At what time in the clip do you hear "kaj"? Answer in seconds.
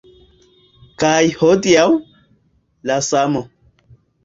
1.03-1.19